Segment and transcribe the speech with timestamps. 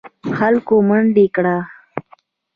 [0.37, 1.57] خلکو منډه کړه.